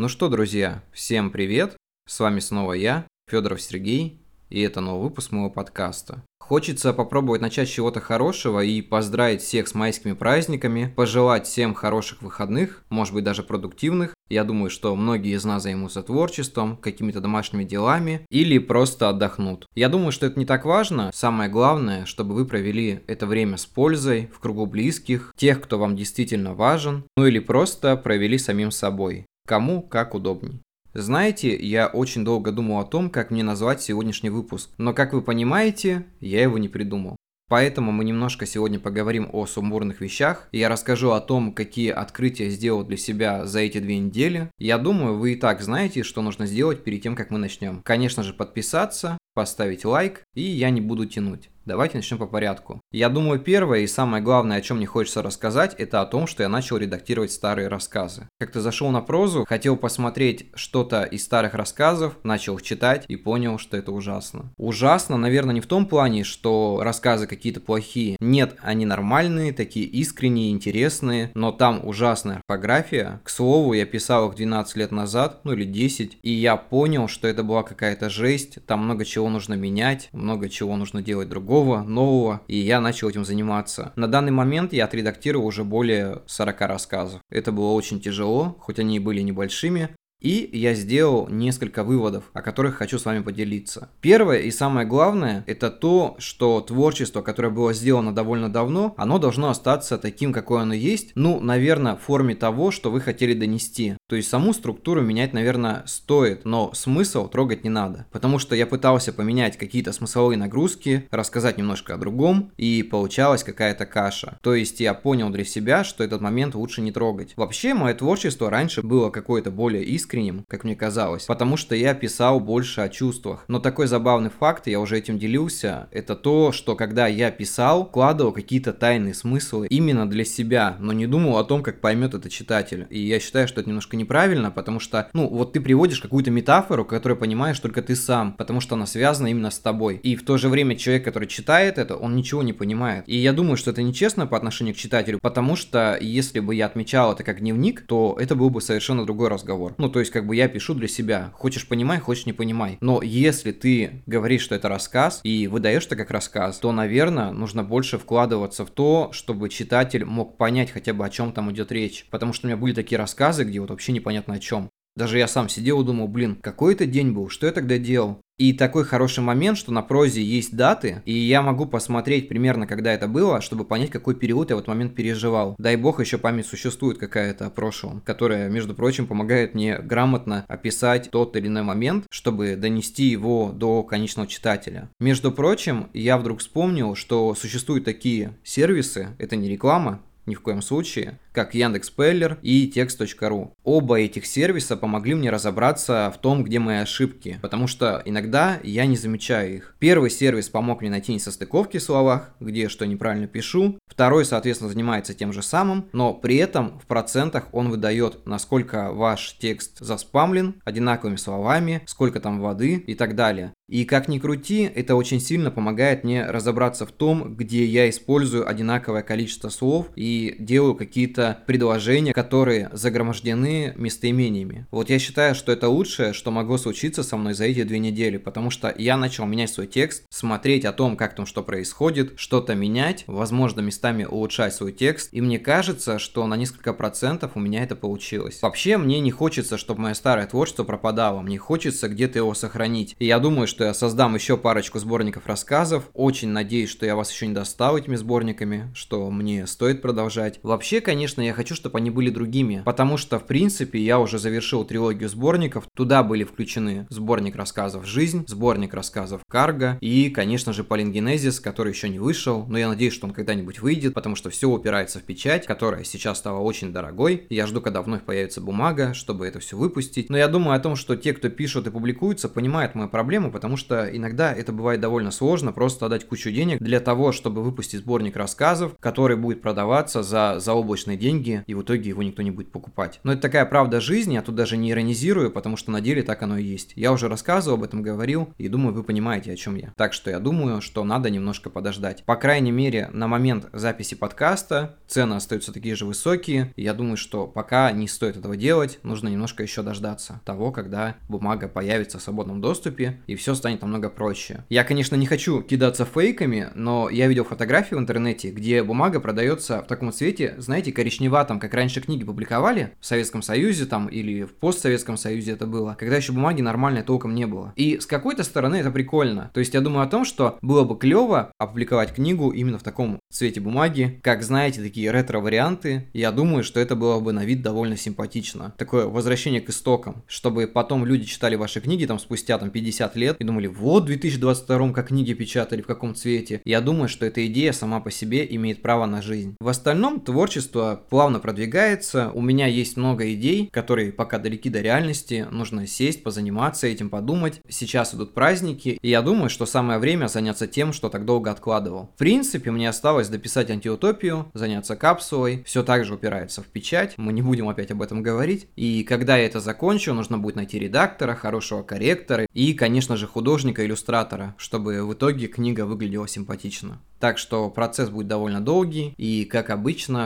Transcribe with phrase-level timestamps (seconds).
[0.00, 1.76] Ну что, друзья, всем привет!
[2.06, 6.22] С вами снова я, Федоров Сергей, и это новый выпуск моего подкаста.
[6.38, 12.84] Хочется попробовать начать чего-то хорошего и поздравить всех с майскими праздниками, пожелать всем хороших выходных,
[12.90, 14.14] может быть даже продуктивных.
[14.28, 19.66] Я думаю, что многие из нас займутся творчеством, какими-то домашними делами или просто отдохнут.
[19.74, 21.10] Я думаю, что это не так важно.
[21.12, 25.96] Самое главное, чтобы вы провели это время с пользой, в кругу близких, тех, кто вам
[25.96, 29.26] действительно важен, ну или просто провели самим собой.
[29.48, 30.60] Кому как удобней.
[30.92, 35.22] Знаете, я очень долго думал о том, как мне назвать сегодняшний выпуск, но как вы
[35.22, 37.16] понимаете, я его не придумал.
[37.48, 40.50] Поэтому мы немножко сегодня поговорим о сумбурных вещах.
[40.52, 44.50] Я расскажу о том, какие открытия сделал для себя за эти две недели.
[44.58, 47.80] Я думаю, вы и так знаете, что нужно сделать перед тем, как мы начнем.
[47.82, 51.48] Конечно же, подписаться, поставить лайк, и я не буду тянуть.
[51.68, 52.80] Давайте начнем по порядку.
[52.92, 56.42] Я думаю, первое и самое главное, о чем мне хочется рассказать, это о том, что
[56.42, 58.26] я начал редактировать старые рассказы.
[58.40, 63.76] Как-то зашел на прозу, хотел посмотреть что-то из старых рассказов, начал читать и понял, что
[63.76, 64.50] это ужасно.
[64.56, 68.16] Ужасно, наверное, не в том плане, что рассказы какие-то плохие.
[68.18, 73.20] Нет, они нормальные, такие искренние, интересные, но там ужасная орфография.
[73.24, 77.28] К слову, я писал их 12 лет назад, ну или 10, и я понял, что
[77.28, 81.82] это была какая-то жесть, там много чего нужно менять, много чего нужно делать другого другого,
[81.82, 83.92] нового, и я начал этим заниматься.
[83.96, 87.20] На данный момент я отредактировал уже более 40 рассказов.
[87.30, 89.88] Это было очень тяжело, хоть они и были небольшими,
[90.20, 93.90] и я сделал несколько выводов, о которых хочу с вами поделиться.
[94.00, 99.48] Первое и самое главное, это то, что творчество, которое было сделано довольно давно, оно должно
[99.48, 103.94] остаться таким, какое оно есть, ну, наверное, в форме того, что вы хотели донести.
[104.08, 108.06] То есть саму структуру менять, наверное, стоит, но смысл трогать не надо.
[108.10, 113.86] Потому что я пытался поменять какие-то смысловые нагрузки, рассказать немножко о другом, и получалась какая-то
[113.86, 114.38] каша.
[114.42, 117.34] То есть я понял для себя, что этот момент лучше не трогать.
[117.36, 121.92] Вообще, мое творчество раньше было какое-то более искреннее, искренним, как мне казалось, потому что я
[121.92, 123.44] писал больше о чувствах.
[123.46, 128.32] Но такой забавный факт, я уже этим делился, это то, что когда я писал, вкладывал
[128.32, 132.86] какие-то тайные смыслы именно для себя, но не думал о том, как поймет это читатель.
[132.88, 136.86] И я считаю, что это немножко неправильно, потому что, ну, вот ты приводишь какую-то метафору,
[136.86, 140.00] которую понимаешь только ты сам, потому что она связана именно с тобой.
[140.02, 143.04] И в то же время человек, который читает это, он ничего не понимает.
[143.06, 146.66] И я думаю, что это нечестно по отношению к читателю, потому что если бы я
[146.66, 149.74] отмечал это как дневник, то это был бы совершенно другой разговор.
[149.76, 151.32] Ну, то то есть, как бы я пишу для себя.
[151.34, 152.78] Хочешь понимай, хочешь не понимай.
[152.80, 157.64] Но если ты говоришь, что это рассказ, и выдаешь это как рассказ, то, наверное, нужно
[157.64, 162.06] больше вкладываться в то, чтобы читатель мог понять хотя бы о чем там идет речь.
[162.10, 164.70] Потому что у меня были такие рассказы, где вот вообще непонятно о чем.
[164.98, 168.20] Даже я сам сидел и думал, блин, какой это день был, что я тогда делал?
[168.36, 172.92] И такой хороший момент, что на прозе есть даты, и я могу посмотреть примерно, когда
[172.92, 175.54] это было, чтобы понять, какой период я в этот момент переживал.
[175.58, 181.10] Дай бог, еще память существует какая-то о прошлом, которая, между прочим, помогает мне грамотно описать
[181.10, 184.88] тот или иной момент, чтобы донести его до конечного читателя.
[185.00, 190.62] Между прочим, я вдруг вспомнил, что существуют такие сервисы, это не реклама, ни в коем
[190.62, 193.54] случае, как Яндекс.Пеллер и Текст.ру.
[193.64, 198.86] Оба этих сервиса помогли мне разобраться в том, где мои ошибки, потому что иногда я
[198.86, 199.76] не замечаю их.
[199.78, 203.78] Первый сервис помог мне найти несостыковки в словах, где что неправильно пишу.
[203.86, 209.36] Второй, соответственно, занимается тем же самым, но при этом в процентах он выдает, насколько ваш
[209.38, 213.52] текст заспамлен одинаковыми словами, сколько там воды и так далее.
[213.68, 218.48] И как ни крути, это очень сильно помогает мне разобраться в том, где я использую
[218.48, 224.66] одинаковое количество слов и делаю какие-то предложения, которые загромождены местоимениями.
[224.70, 228.16] Вот я считаю, что это лучшее, что могло случиться со мной за эти две недели,
[228.16, 232.54] потому что я начал менять свой текст, смотреть о том, как там что происходит, что-то
[232.54, 237.62] менять, возможно, местами улучшать свой текст, и мне кажется, что на несколько процентов у меня
[237.62, 238.40] это получилось.
[238.42, 242.96] Вообще, мне не хочется, чтобы мое старое творчество пропадало, мне хочется где-то его сохранить.
[242.98, 245.84] И я думаю, что я создам еще парочку сборников рассказов.
[245.94, 250.07] Очень надеюсь, что я вас еще не достал этими сборниками, что мне стоит продолжать.
[250.42, 254.64] Вообще, конечно, я хочу, чтобы они были другими, потому что, в принципе, я уже завершил
[254.64, 255.64] трилогию сборников.
[255.74, 261.88] Туда были включены сборник рассказов «Жизнь», сборник рассказов «Карго» и, конечно же, «Полингенезис», который еще
[261.88, 265.46] не вышел, но я надеюсь, что он когда-нибудь выйдет, потому что все упирается в печать,
[265.46, 267.26] которая сейчас стала очень дорогой.
[267.30, 270.10] Я жду, когда вновь появится бумага, чтобы это все выпустить.
[270.10, 273.56] Но я думаю о том, что те, кто пишут и публикуются, понимают мою проблему, потому
[273.56, 278.16] что иногда это бывает довольно сложно, просто отдать кучу денег для того, чтобы выпустить сборник
[278.16, 283.00] рассказов, который будет продаваться за заоблачные деньги, и в итоге его никто не будет покупать.
[283.02, 286.22] Но это такая правда жизни, я тут даже не иронизирую, потому что на деле так
[286.22, 286.72] оно и есть.
[286.76, 289.72] Я уже рассказывал об этом, говорил, и думаю, вы понимаете, о чем я.
[289.76, 292.04] Так что я думаю, что надо немножко подождать.
[292.04, 297.26] По крайней мере, на момент записи подкаста цены остаются такие же высокие, я думаю, что
[297.26, 302.40] пока не стоит этого делать, нужно немножко еще дождаться того, когда бумага появится в свободном
[302.40, 304.44] доступе, и все станет намного проще.
[304.48, 309.62] Я, конечно, не хочу кидаться фейками, но я видел фотографии в интернете, где бумага продается
[309.62, 314.34] в таком цвете, знаете, коричневатом, как раньше книги публиковали в Советском Союзе там или в
[314.34, 317.52] постсоветском Союзе это было, когда еще бумаги нормальной толком не было.
[317.56, 319.30] И с какой-то стороны это прикольно.
[319.34, 322.98] То есть я думаю о том, что было бы клево опубликовать книгу именно в таком
[323.10, 325.88] цвете бумаги, как знаете, такие ретро-варианты.
[325.92, 328.54] Я думаю, что это было бы на вид довольно симпатично.
[328.58, 333.16] Такое возвращение к истокам, чтобы потом люди читали ваши книги там спустя там 50 лет
[333.18, 336.40] и думали, вот в 2022 как книги печатали, в каком цвете.
[336.44, 339.36] Я думаю, что эта идея сама по себе имеет право на жизнь.
[339.40, 345.26] В остальном творчество плавно продвигается, у меня есть много идей, которые пока далеки до реальности,
[345.30, 347.42] нужно сесть, позаниматься этим, подумать.
[347.50, 351.90] Сейчас идут праздники, и я думаю, что самое время заняться тем, что так долго откладывал.
[351.94, 357.12] В принципе, мне осталось дописать антиутопию, заняться капсулой, все так же упирается в печать, мы
[357.12, 358.48] не будем опять об этом говорить.
[358.56, 364.34] И когда я это закончу, нужно будет найти редактора, хорошего корректора и, конечно же, художника-иллюстратора,
[364.38, 366.80] чтобы в итоге книга выглядела симпатично.
[367.00, 369.57] Так что процесс будет довольно долгий, и, как обычно,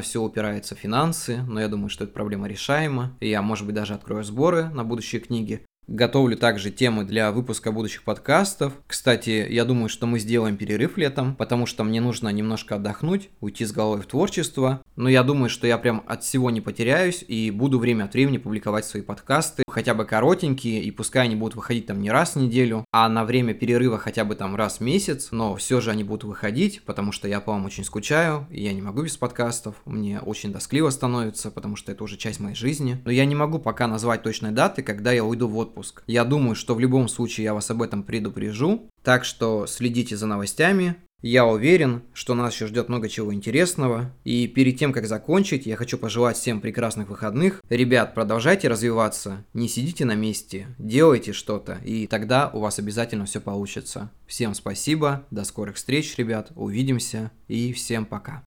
[0.00, 3.16] все упирается в финансы, но я думаю, что эта проблема решаема.
[3.20, 5.64] И я, может быть, даже открою сборы на будущие книги.
[5.90, 8.74] Готовлю также темы для выпуска будущих подкастов.
[8.86, 13.64] Кстати, я думаю, что мы сделаем перерыв летом, потому что мне нужно немножко отдохнуть, уйти
[13.64, 14.84] с головой в творчество.
[14.94, 18.38] Но я думаю, что я прям от всего не потеряюсь и буду время от времени
[18.38, 22.40] публиковать свои подкасты, хотя бы коротенькие, и пускай они будут выходить там не раз в
[22.40, 26.04] неделю, а на время перерыва хотя бы там раз в месяц, но все же они
[26.04, 29.74] будут выходить, потому что я по вам очень скучаю, и я не могу без подкастов,
[29.86, 33.02] мне очень тоскливо становится, потому что это уже часть моей жизни.
[33.04, 36.02] Но я не могу пока назвать точной даты, когда я уйду в отпуск выпуск.
[36.06, 38.90] Я думаю, что в любом случае я вас об этом предупрежу.
[39.02, 40.96] Так что следите за новостями.
[41.22, 44.10] Я уверен, что нас еще ждет много чего интересного.
[44.24, 47.62] И перед тем, как закончить, я хочу пожелать всем прекрасных выходных.
[47.68, 53.40] Ребят, продолжайте развиваться, не сидите на месте, делайте что-то, и тогда у вас обязательно все
[53.40, 54.10] получится.
[54.26, 58.42] Всем спасибо, до скорых встреч, ребят, увидимся и всем пока.